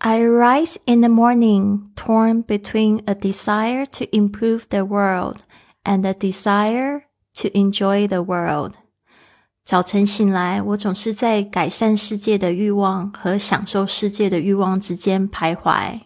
[0.00, 5.38] I rise in the morning, torn between a desire to improve the world
[5.84, 7.04] and a desire
[7.36, 8.72] to enjoy the world.
[9.64, 16.00] 早晨醒来，我总是在改善世界的欲望和享受世界的欲望之间徘徊。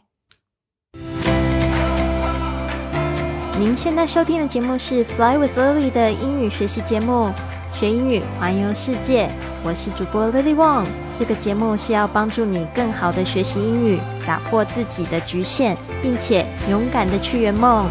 [3.59, 7.31] 您现在收听的节目是《Fly with Lily》的英语学习节目。
[7.73, 9.31] 学英语，环游世界。
[9.68, 10.86] 我是主播 Lily Wong。
[11.16, 17.90] 这个节目是要帮助你更好的学习英语，打破自己的局限，并且勇敢的去圆梦。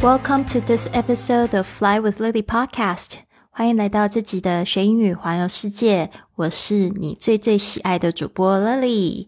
[0.00, 3.16] Welcome to this episode of Fly with Lily podcast。
[3.50, 6.08] 欢迎来到这集的学英语环游世界。
[6.36, 9.26] 我是你最最喜爱的主播 Lily。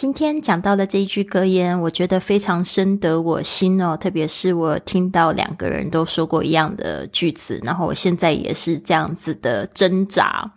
[0.00, 3.98] 今天讲到的这一句格言，我觉得非常深得我心哦。
[3.98, 10.54] 特别是我听到两个人都说过一样的句子，然后我现在也是这样子的挣扎。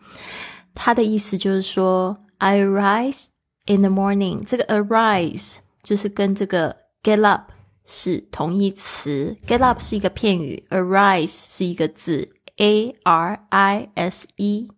[0.74, 3.26] 他的意思就是说，I rise
[3.66, 4.46] in the morning。
[4.48, 7.52] 这个 arise 就是跟这个 get up
[7.84, 14.70] 是同义词，get up 是一个片语，arise 是一个字，a r i s e。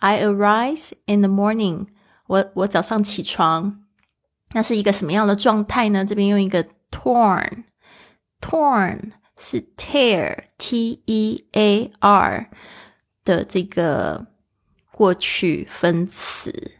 [0.00, 1.86] I arise in the morning。
[2.26, 3.84] 我我早上起床，
[4.52, 6.04] 那是一个什么样的状态呢？
[6.04, 7.60] 这边用一个 torn，torn
[9.38, 12.50] 是 tear，t e a r
[13.24, 14.26] 的这个
[14.92, 16.72] 过去分词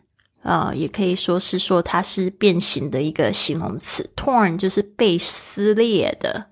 [0.43, 4.11] 啊，也可以说是说它是变形的一个形容词。
[4.17, 6.47] torn 就是被撕裂的。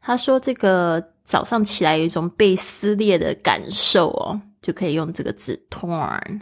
[0.00, 6.40] 他说这个早上起来有一种被撕裂的感受哦，就可以用这个字 torn。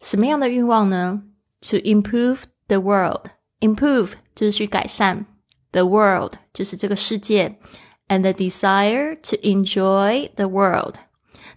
[0.00, 1.22] 什么样的欲望呢
[1.68, 5.26] ？To improve the world, improve 就是去改善
[5.72, 7.58] ，the world 就是这个世界
[8.08, 10.94] ，and the desire to enjoy the world。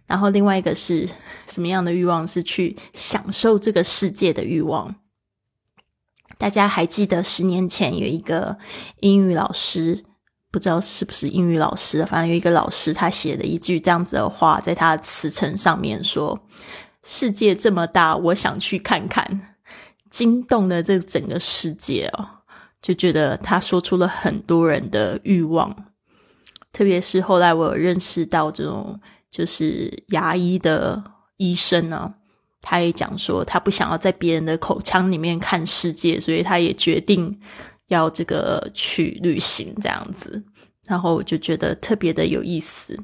[0.08, 1.08] 然后另外一个是
[1.48, 2.25] 什么样的欲望？
[2.25, 4.96] 是去享受这个世界的欲望。
[6.38, 8.58] 大家还记得十年前有一个
[9.02, 10.03] 英语老师，
[10.52, 16.40] 不知道是不是英语老师，反正有一个老师他写的一句这样子的话，在他的辞呈上面说
[17.03, 19.42] ：“世界这么大，我想去看看。”
[20.09, 22.28] 惊动了这整个世界哦，
[22.81, 25.75] 就觉得他说出了很多人的欲望，
[26.72, 29.00] 特别是后来我有认识到这种
[29.30, 31.03] 就是牙医的
[31.38, 32.14] 医生呢，
[32.62, 37.40] 他也讲说他不想要在别人的口腔里面看世界，所以他也决定
[37.88, 40.44] 要这个去旅行这样子，
[40.88, 42.98] 然后我就觉得特别的有意思。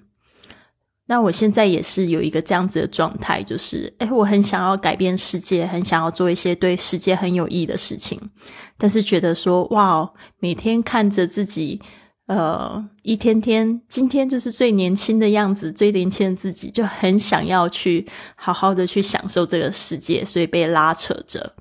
[1.07, 8.19] 那我现在也是有一个这样子的状态，就是，哎，我很想要改变世界，很想要做一些对世界很有益的事情，
[8.77, 11.79] 但是觉得说，哇，每天看着自己，
[12.25, 21.53] 呃，一天天，今天就是最年轻的样子，最年轻的自己，就很想要去好好的去享受这个世界，所以被拉扯着。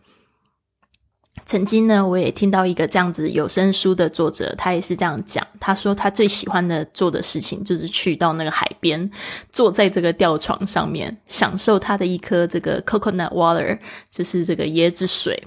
[1.46, 5.46] 曾经呢，我也听到一个这样子有声书的作者，他也是这样讲。
[5.60, 9.10] 他说他最喜欢的做的事情，就是去到那个海边，
[9.52, 13.78] 坐在这个吊床上面，享受他的一颗这个 coconut water，
[14.10, 15.42] 就是这个椰子水。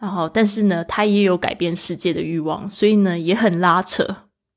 [0.00, 4.06] 然后，但是呢，他也有改变世界的欲望，所以呢，也很拉扯。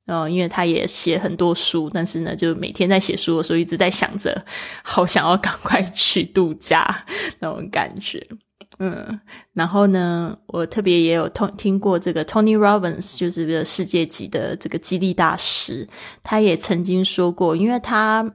[0.07, 4.43] 哦，因为他也写很多书，但是呢，就每天在写书的时候，一直在想着，
[4.83, 7.05] 好想要赶快去度假
[7.39, 8.27] 那种感觉。
[8.83, 9.19] 嗯，
[9.53, 15.87] 然后呢，我特别也有听听过这个 Tony Robbins，就是个世界级的这个激励大师，
[16.23, 18.27] 他也曾经说过，因为他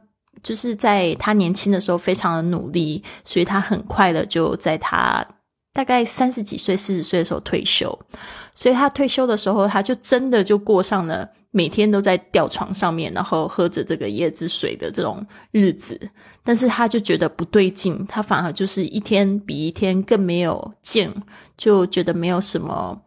[0.45, 5.27] 就是在他年轻的时候非常的努力，所以他很快的就在他
[5.73, 7.99] 大概三十几岁、四十岁的时候退休，
[8.55, 11.29] 所以他退休的时候，他就真的就过上了。
[11.57, 15.99] 每天都在吊床上面，然后喝着这个椰子水的这种日子，
[16.45, 21.11] 但是他就觉得不对劲，他反而就是一天比一天更没有劲，
[21.57, 23.01] 就觉得没有什么，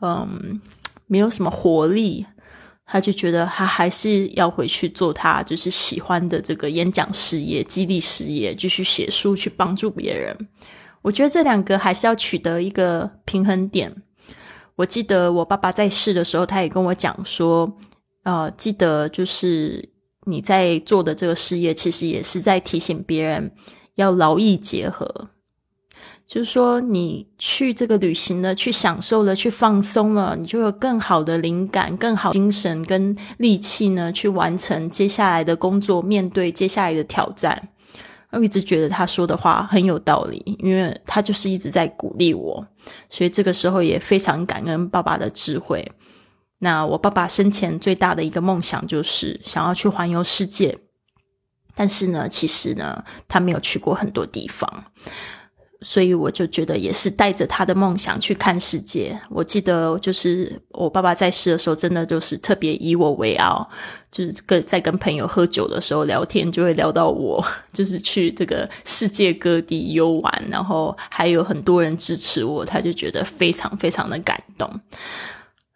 [0.00, 0.60] 嗯，
[1.06, 2.26] 没有什么活力，
[2.84, 10.36] 他就觉得他还是要回去做他就是喜欢的这个演讲事业、激励事业，继续写书去帮助别人。
[11.00, 14.02] 我觉得这两个还是要取得一个平衡点。
[14.82, 17.72] 我记得我爸爸在世的时候，他也跟我讲说，
[18.24, 19.88] 呃，记得就是
[20.26, 23.52] 你在做的这个事业，其实也是在提醒别人
[23.94, 25.28] 要劳逸结合。
[26.26, 37.68] 就是说，你去这个旅行了，去享受了，去放松了，你就有更好的灵感、更好精神跟力气呢，去完成接下来的工作，面对接下来的挑战。
[38.32, 42.66] 我一直觉得他说的话很有道理，因为他就是一直在鼓励我，
[43.10, 45.86] 所以这个时候也非常感恩爸爸的智慧。
[46.58, 50.78] 那我爸爸生前最大的一个梦想就是想要去环游世界，
[51.74, 54.84] 但是呢，其实呢，他没有去过很多地方。
[55.82, 59.18] 所以我就觉得也是带着他的梦想去看世界。
[59.28, 63.68] 我记得就是我爸爸在世的时候，真的就是特别以我为傲，
[64.10, 74.80] 就是跟在跟朋友喝酒的时候聊天，就会聊到我，就是去这个世界各地游玩，然后还有很多人支持我，他就觉得非常非常的感动。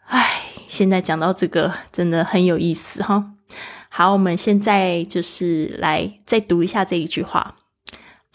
[0.06, 3.32] 唉，现在讲到这个真的很有意思哈。
[3.88, 7.56] 好，我们现在就是来再读一下这一句话。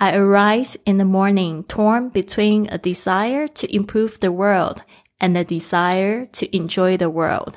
[0.00, 4.82] I arise in the morning torn between a desire to improve the world
[5.18, 7.54] and a desire to enjoy the world.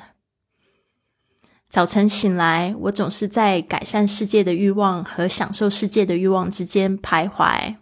[1.68, 7.76] 早晨醒来，我总是在改善世界的欲望和享受世界的欲望之间徘徊。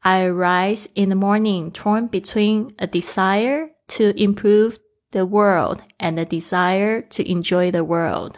[0.00, 4.76] I arise in the morning torn between a desire to improve
[5.10, 8.34] the world and a desire to enjoy the world.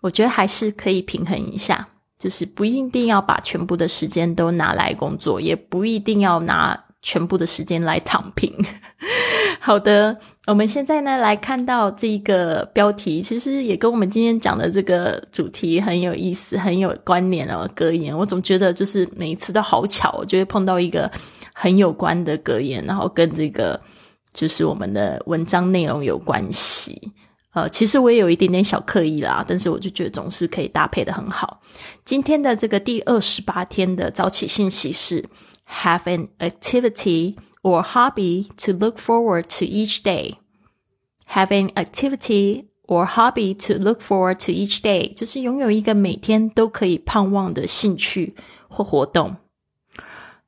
[0.00, 1.88] 我觉得还是可以平衡一下。
[2.17, 8.53] 就是不一定要把全部的时间都拿来工作，也不一定要拿全部的时间来躺平。
[9.59, 10.17] 好的，
[10.47, 17.69] 我们现在呢来看到这一个标题，其实也跟我们今天讲的这个主题很有意思，很有关联哦。
[17.75, 21.11] 格言，我总觉得就是每一次都好巧，就会碰到一个
[21.53, 23.79] 很有关的格言，然后跟这个
[24.33, 27.11] 就是我们的文章内容有关系。
[27.55, 31.61] 呃，其实我也有一点点小刻意啦，但是我就觉得总是可以搭配的很好。
[32.03, 35.23] 今天的这个第二十八天的早起信息是
[35.65, 40.33] ：Have an activity or hobby to look forward to each day.
[41.29, 48.35] Have an activity or hobby to look forward to each day，就是拥有一个每天都可以盼望的兴趣
[48.67, 49.37] 或活动。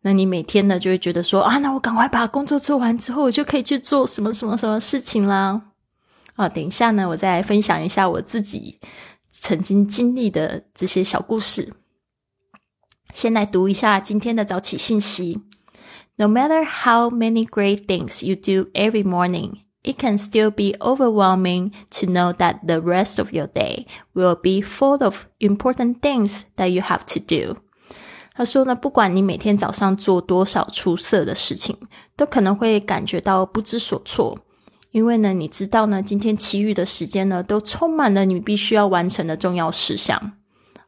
[0.02, 5.67] 那你每天呢就会觉得说啊，那我赶快把工作做完之后，我就可以去做什么什么什么事情啦。
[6.38, 8.80] 啊，等一下呢，我再分享一下我自己
[9.28, 11.74] 曾经经历的这些小故事。
[13.12, 15.42] 先来读一下今天的早起信息。
[16.18, 22.06] No matter how many great things you do every morning, it can still be overwhelming to
[22.06, 26.84] know that the rest of your day will be full of important things that you
[26.84, 27.58] have to do.
[28.36, 31.76] 他说呢，不管你每天早上做多少出色的事情，
[32.16, 34.38] 都可能会感觉到不知所措。
[34.98, 40.20] 因为呢，你知道呢，今天其余的时间呢，都充满了你必须要完成的重要事项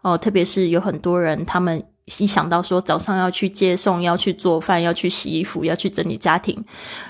[0.01, 0.17] 哦。
[0.17, 1.79] 特别是有很多人，他们
[2.17, 6.57] 一想到说早上要去接送、要去做饭、要去洗衣服、要去整理家庭、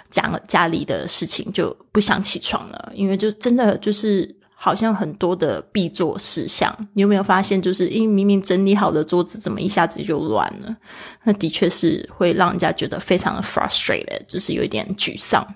[0.10, 2.92] 讲家里的事情，就不想起床了。
[2.94, 6.70] 因为就真的就是好像很多的必做事项。
[6.92, 10.76] 你有没有发现，就是因为明明整理好的桌子，怎么一下子就乱了？
[11.24, 15.48] 那的确是会让人家觉得非常的 frustrated，就是有一点沮丧。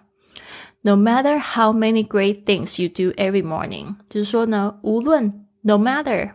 [0.83, 6.31] No matter how many great things you do every morning，就是说呢，无论 no matter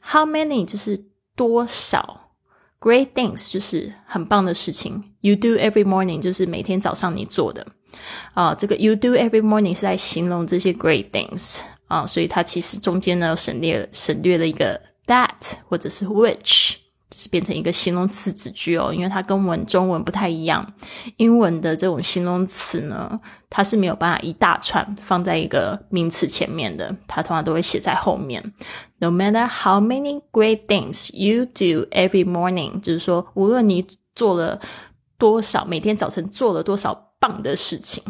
[0.00, 2.30] how many 就是多少
[2.78, 7.66] great things 就是很棒的事情，you do every morning 就是每天早上你做的
[8.34, 8.54] 啊。
[8.54, 16.74] 这个 you do every morning 是在形容这些 great things 啊，所以它其实中间呢省略省略了一个 that 或者是 which。
[17.09, 20.73] 就是变成一个形容词子句哦，因为它跟文中文不太一样。
[21.17, 28.43] 英文的这种形容词呢，它是没有办法一大串放在一个名词前面的，它通常都会写在后面。
[28.99, 34.59] No matter how many great things you do every morning，就是说，无论你做了
[35.17, 38.03] 多少，每天早晨做了多少棒的事情。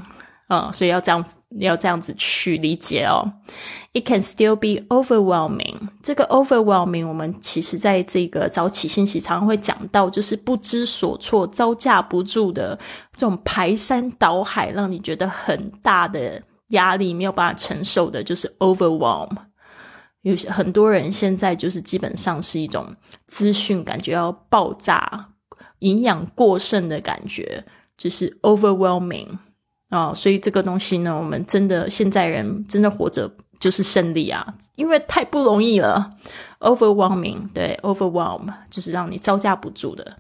[0.50, 1.24] 嗯，所以要这样
[1.60, 3.34] 要这样子去理解哦。
[3.94, 5.76] It can still be overwhelming。
[6.02, 12.78] 这个 overwhelming，我们其实在这个早起信息常常会讲到，就是不知所措、招架不住的
[13.14, 19.30] 这种排山倒海，让你觉得很大的压力没有办法承受的，就是 overwhelm。
[20.22, 25.28] 有些很多人现在就是基本上是一种资讯感觉要爆炸、
[25.80, 27.64] 营养过剩的感觉，
[27.98, 29.28] 就是 overwhelming。
[29.90, 36.12] 啊，所以这个东西呢，我们真的现在人真的活着就是胜利啊，因为太不容易了
[36.60, 40.18] ，overwhelming，对，overwhelm 就是让你招架不住的。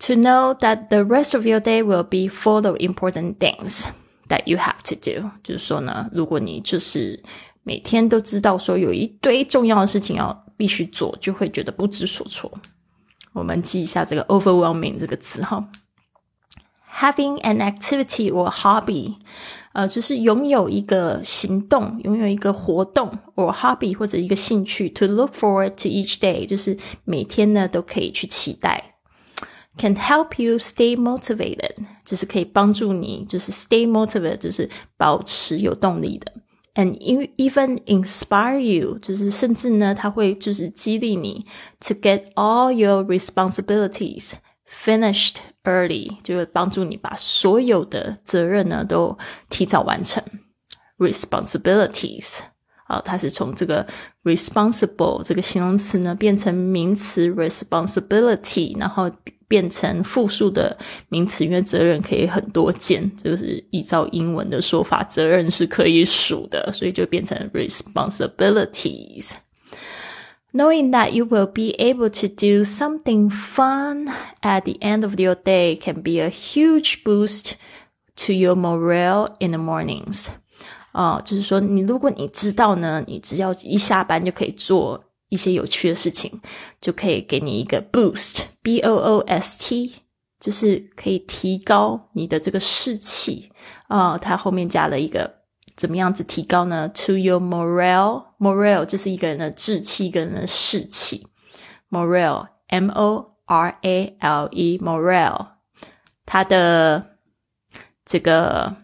[0.00, 3.84] To know that the rest of your day will be full of important things
[4.28, 7.22] that you have to do，就是说呢，如果你就是
[7.62, 12.50] 每天都知道说有一堆重要的事情要必须做，就会觉得不知所措。
[13.32, 15.64] 我们记一下这个 overwhelming 这个词哈。
[16.99, 19.15] Having an activity or hobby，
[19.71, 24.89] 呃，就是拥有一个行动，拥有一个活动，or hobby 或者一个兴趣。
[24.89, 28.95] To look forward to each day，就是每天呢都可以去期待。
[29.77, 36.33] Can help you stay motivated，就是可以帮助你，就是 stay motivated，就是保持有动力的。
[36.75, 36.97] And
[37.37, 41.45] even inspire you，就是甚至呢，它会就是激励你
[41.79, 44.33] to get all your responsibilities
[44.69, 49.18] finished early，就是帮助你把所有的责任呢都
[49.50, 50.22] 提早完成。
[50.98, 52.40] Responsibilities
[52.86, 53.86] 啊，它是从这个
[54.22, 59.10] responsible 这个形容词呢变成名词 responsibility，然后
[59.48, 60.76] 变成复数的
[61.08, 69.32] 名词，因为责任可以很多件，就是依照英文的说法，责任是可以数的，所以就变成 responsibilities。
[70.53, 75.75] Knowing that you will be able to do something fun at the end of your day
[75.75, 77.53] can be a huge boost
[78.15, 80.27] to your morale in the mornings.
[80.91, 86.41] 啊、呃，就是说，你如果你知道呢，你只要一下班就可以做一些有趣的事情，
[86.81, 89.93] 就可以给你一个 boost，b o o s t，
[90.39, 93.51] 就是可以提高你的这个士气
[93.87, 94.17] 啊、呃。
[94.17, 95.31] 它后面加了一个
[95.76, 101.26] 怎么样子提高呢？To your morale，morale 就是一个人的志气，一个人的士气。
[101.90, 105.48] morale，m o r a l e，morale，
[106.24, 107.16] 它的
[108.04, 108.76] 这个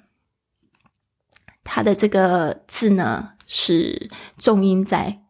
[1.64, 5.22] 它的这个字呢是重音在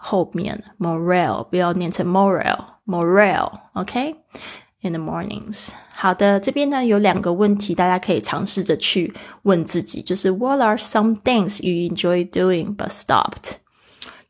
[0.00, 13.52] 后面，morale 不要念成 morale，morale，OK？In the mornings，好的，这边呢有两个问题，大家可以尝试着去问自己，就是 What are some things you enjoy doing but stopped？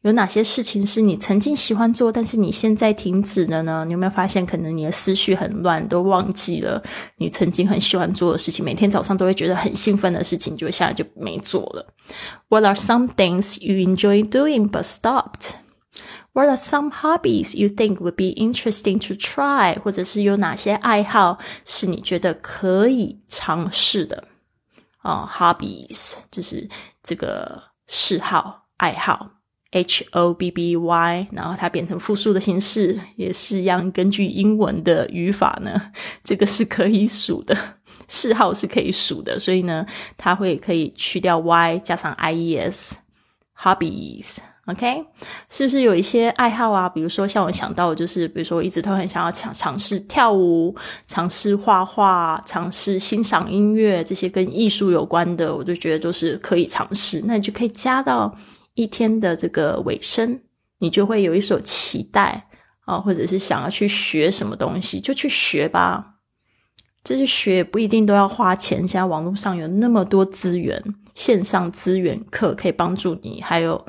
[0.02, 3.86] 有哪些事情是你曾经喜欢做，但是你现在停止了呢？
[3.86, 6.82] 你有没有发现，可能你的思绪很乱，都忘记了
[7.16, 8.62] 你曾经很喜欢做的事情？
[8.62, 11.86] 每天早上都会觉得很兴奋的事情，就现在就没做了。
[12.50, 15.52] What are some things you enjoy doing but stopped？
[16.34, 19.80] What are some hobbies you think would be interesting to try？
[19.80, 24.24] 或者是有哪些爱好是你觉得可以尝试的？
[24.98, 26.68] 啊、uh,，hobbies 就是
[27.02, 29.30] 这个嗜好、爱好。
[29.70, 33.90] H O B B Y，然后它变成复数的形式，也是一样。
[33.90, 35.90] 根据英文的语法呢，
[36.22, 37.56] 这个是可以数的，
[38.06, 39.84] 嗜好是可以数的，所以呢，
[40.16, 44.38] 它会可以去掉 Y，加上 I E S，hobbies。
[44.66, 45.04] OK，
[45.50, 46.88] 是不是有一些爱好啊？
[46.88, 50.74] 比如说像我想到的就是，比如说我一直都很想要尝尝试跳舞，
[51.06, 57.22] 尝试画画，尝试欣赏音乐，这些跟艺术有关的，我就觉得都是可以尝试。
[57.26, 58.36] 那你就可以加到。
[58.76, 60.40] 一天的这个尾声，
[60.80, 62.48] 你就会有一所期待
[62.86, 66.16] 啊，或者是想要去学什么东西，就去学吧。
[67.04, 70.82] 这些学不一定都要花钱，现在网络上有那么多资源，
[71.14, 73.86] 线上资源课可以帮助你，还有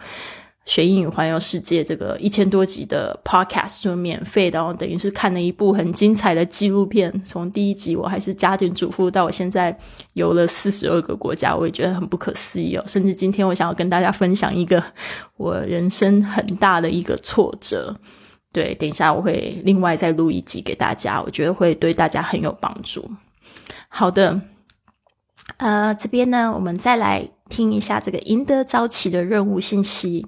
[0.66, 7.24] 学英语环游世界这个一千多集的 podcast 就免费的，然后等于是看了一部很精彩的纪录片。
[7.24, 9.78] 从第一集我还是家庭主妇，到我现在
[10.14, 12.84] 游了四十二个国家，我也觉得很不可思议哦。
[12.88, 14.84] 甚至今天我想要跟大家分享一个
[15.38, 17.96] 我人生很大的一个挫折。
[18.52, 23.08] 对，等一下我会另外再录一集给大家，我觉得会对大家很有帮助。
[23.88, 24.42] 好的，
[25.58, 30.26] 呃，这边呢，我们再来听一下这个赢得早起的任务信息。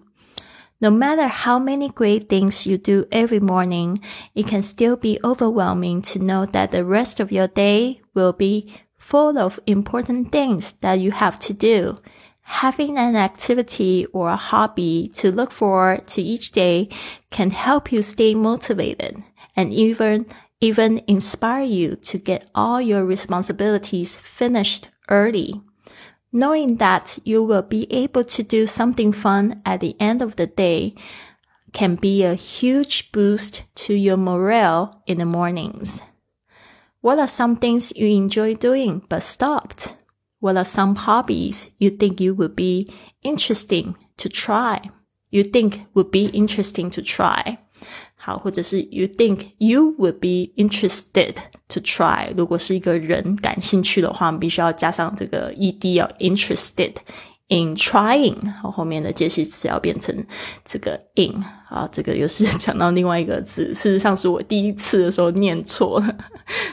[0.79, 3.99] No matter how many great things you do every morning,
[4.35, 8.71] it can still be overwhelming to know that the rest of your day will be
[8.95, 11.97] full of important things that you have to do.
[12.41, 16.89] Having an activity or a hobby to look forward to each day
[17.31, 19.23] can help you stay motivated
[19.55, 20.27] and even,
[20.61, 25.61] even inspire you to get all your responsibilities finished early.
[26.37, 30.45] Knowing that you will be able to do something fun at the end of the
[30.45, 30.93] day
[31.73, 36.03] can be a huge boost to your morale in the mornings.
[37.01, 39.95] What are some things you enjoy doing but stopped?
[40.39, 44.91] What are some hobbies you think you would be interesting to try?
[45.31, 47.57] You think would be interesting to try.
[48.27, 51.33] 好，或者是 you think you would be interested
[51.69, 52.27] to try。
[52.35, 56.91] 如果是一个人感兴趣的话，我们必须要加上这个 ed 要 interested
[57.47, 58.35] in trying。
[58.61, 60.13] 好，后面的介系词要变成
[60.65, 61.41] 这个 in。
[61.69, 66.17] 啊，这个又是 讲到另外一个字，事实上是我第一次的时候念错了，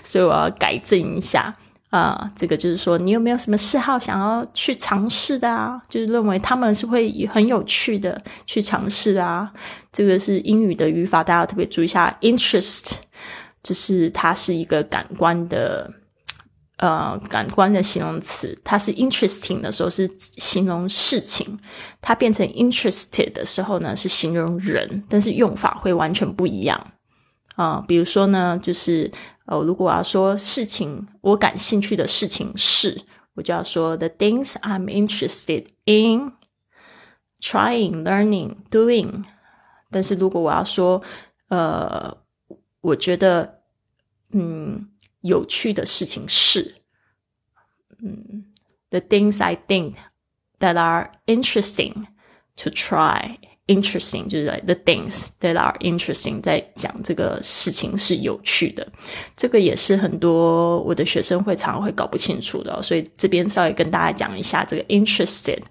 [0.02, 1.56] 所以我要改正一下。
[1.94, 5.80] 啊，这个就是说，你有没有什么嗜好想要去尝试的啊？
[5.88, 9.48] 就是认为他们是会很有趣的去尝试啊。
[9.92, 12.12] 这个是英语的语法，大家特别注意一下。
[12.20, 12.94] interest
[13.62, 15.88] 就是它是一个感官的，
[16.78, 18.58] 呃，感官的形容词。
[18.64, 21.56] 它是 interesting 的时候是形容事情，
[22.00, 26.84] 它变成 interested 的时候呢是形容人，但是用法会完全不一样
[27.55, 27.83] 啊。
[27.87, 29.11] 比如说呢，就是。
[29.51, 33.01] 哦，如果我要说事情，我感兴趣的事情是，
[33.33, 36.33] 我就要说 the things I'm interested in
[37.41, 39.23] trying, learning, doing。
[39.89, 41.01] 但是如果我要说，
[41.47, 42.15] 呃，
[42.81, 43.61] 我觉得，
[44.33, 44.87] 嗯，
[45.21, 46.75] 有趣的事情是，
[47.97, 48.45] 嗯，
[48.91, 49.95] the things I think
[50.59, 52.05] that are interesting
[52.57, 53.39] to try。
[53.66, 58.86] Interesting 就是 the things that are interesting，在讲这个事情是有趣的，
[59.34, 65.62] 这个也是很多我的学生会常常会搞不清楚的，所以这边稍微跟大家讲一下，这个 interested，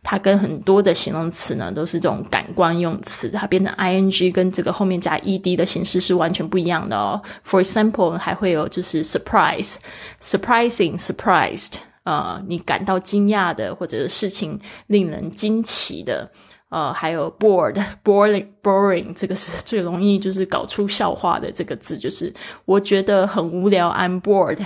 [0.00, 7.20] 它跟很多的形容词呢都是这种感官用词，它变成 ing 跟这个后面加 ed 的形式是完全不一样的哦。
[7.44, 11.72] For example，还会有就是 surprise，surprising，surprised，
[12.04, 16.30] 呃，你感到惊讶的或者事情令人惊奇的。
[16.70, 22.32] 呃，还有 bored，boring，boring， 这个是最容易就是搞出笑话的这个字，就是
[22.64, 24.58] 我觉得很无聊，I'm bored。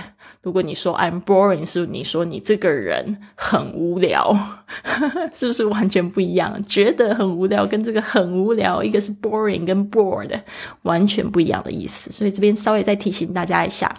[0.43, 4.37] 如果你说 I'm boring，是你说你这个人很无聊，
[5.33, 6.63] 是不是完全不一样？
[6.67, 10.41] 觉得很无聊跟这个很无聊，一个是 boring 跟 bored，
[10.83, 12.11] 完全不一样的意思。
[12.11, 13.91] 所以这边稍微再提醒大家一下。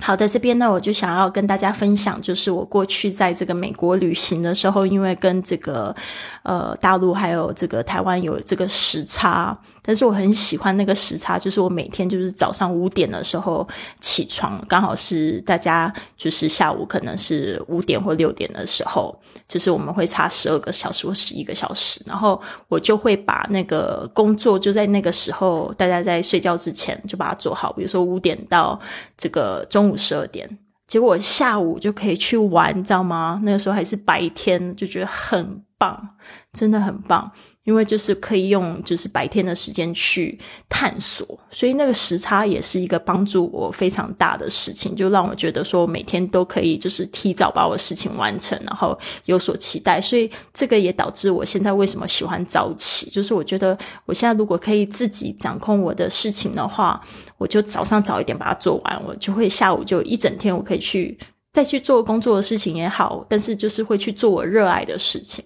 [0.00, 5.94] 好的，这边呢，我就想要跟大家分享，就是我过去在这个美国旅行的时候，因为跟这个
[6.42, 9.56] 呃大陆还有这个台湾有这个时差。
[9.86, 13.68] 但是我很喜欢那个时差，就是我每天就是早上五点的时候
[14.00, 19.14] 起床，刚好是大家就是下午可能是五点或六点的时候，
[19.46, 28.80] 就是我们会差十二个小时或十一个小时，然后我就会把那个工作就在那个时候，大家在睡觉之前就把它做好，比如说五点到
[29.18, 30.48] 这个中午十二点，
[30.86, 33.38] 结果下午就可以去玩，你知道吗？
[33.44, 36.08] 那个时候还是白天，就觉得很棒，
[36.54, 37.30] 真的很棒。
[37.64, 50.00] 因为就是可以用就是白天的时间去探索，所以那个时差也是一个帮助我非常大的事情，就让我觉得说每天都可以就是提早把我事情完成，然后有所期待。
[50.00, 57.02] 所以这个也导致我现在为什么喜欢早起，就是我觉得我现在如果可以自己掌控我的事情的话，
[57.38, 61.18] 我就早上早一点把它做完，我就会下午就一整天我可以去
[61.50, 65.42] 再去做工作的事情也好，但是就是会去做我热爱的事情。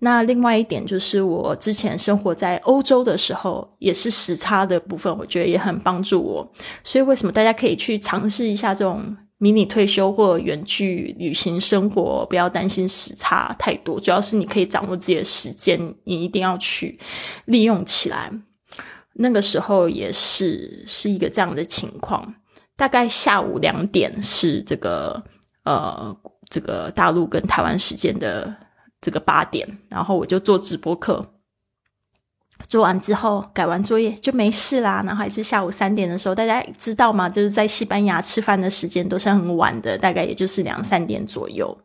[0.00, 6.52] 那另外一点就是，我之前生活在欧洲的时候，也是时差的部分，我觉得也很帮助我。
[6.84, 12.24] 所以，为什么大家可以去尝试一下这种迷你退休或远距旅行生活？
[12.30, 16.96] 不要担心时差太多，主要是你可以掌握自己的时间，你一定要去
[17.46, 18.30] 利用起来。
[19.14, 22.34] 那个时候也是是一个这样的情况，
[22.76, 25.20] 大概下午两点是这个
[25.64, 26.16] 呃
[26.48, 28.54] 这个大陆跟台湾时间的。
[29.00, 31.37] 这个八点，然后我就做直播课。
[32.66, 35.02] 做完之后，改完作业就没事啦。
[35.06, 37.28] 然后还是下午三点的时候，大家知道吗？
[37.28, 41.76] 就是在西班牙吃饭的时间都是很晚的，大概也就是两三点左右。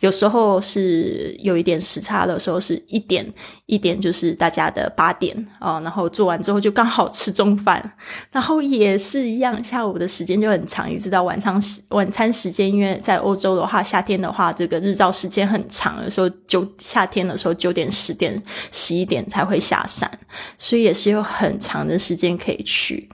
[0.00, 3.30] 有时候是有一点时差的时候，是一点
[3.66, 5.80] 一点，就是大家的八点哦。
[5.84, 7.94] 然后做完之后就刚好吃中饭，
[8.32, 12.64] 然后也是一样，下午的时间就很长，一直到晚上晚餐时间。
[12.64, 20.10] 因为在欧洲的话，夏天的话，这个日照时间很长，有时候九夏天的时候九点、十点、十一点才会下山。
[20.58, 23.08] 所以也是有很长的时间可以去，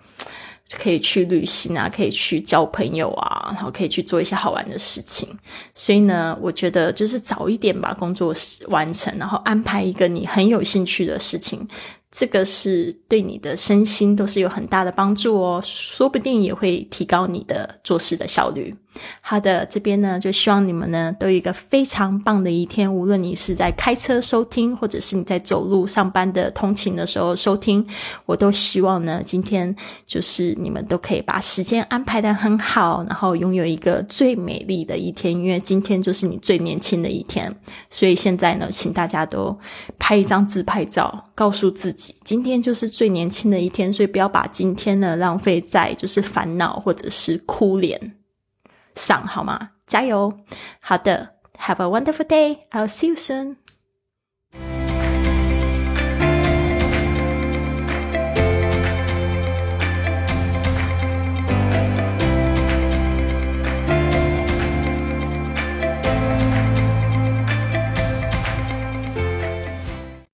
[0.73, 5.29] 可以去旅行啊，可以去交朋友啊，然后可以去做一些好玩的事情。
[5.75, 8.35] 所以呢，我觉得就是早一点把工作
[8.69, 11.67] 完成，然后安排一个你很有兴趣的事情。
[12.13, 18.75] 这个是对你的身心都是有很大的帮助哦，说不定也会提高你的做事的效率。
[19.21, 27.87] 好的，这边呢就希望你们呢都有一个非常棒的一天，无论你是在开车收听，或者是你在走路上班的通勤的时候收听，
[28.27, 29.75] 我都希望呢今天
[30.07, 37.55] 就是你们都可以把时间安排的很好，然后拥有一个最美丽的一天，因为今天就是你最年轻的一天。
[37.89, 39.57] 所以现在呢，请大家都
[39.99, 42.15] 拍一张自拍照，告诉自己。
[42.25, 48.17] 今天就是最年轻的一天，所以不要把今天呢浪费在就是烦恼或者是哭脸
[48.95, 49.71] 上，好吗？
[49.87, 50.39] 加油！
[50.81, 52.69] 好的，Have a wonderful day.
[52.71, 53.57] I'll see you soon.